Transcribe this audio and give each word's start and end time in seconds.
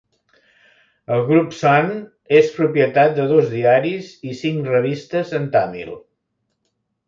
El 1.17 1.21
grup 1.27 1.51
Sun 1.57 1.91
és 2.39 2.49
propietat 2.57 3.15
de 3.21 3.27
dos 3.35 3.53
diaris 3.53 4.11
i 4.33 4.37
cinc 4.43 4.73
revistes 4.75 5.39
en 5.43 5.49
tàmil. 5.59 5.97